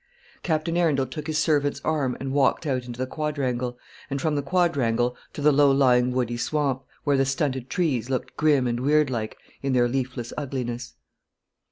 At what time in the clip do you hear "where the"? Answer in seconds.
7.03-7.23